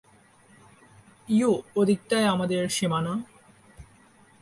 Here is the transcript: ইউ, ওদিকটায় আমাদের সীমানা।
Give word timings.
ইউ, 1.29 1.51
ওদিকটায় 1.75 2.27
আমাদের 2.27 2.69
সীমানা। 2.69 3.13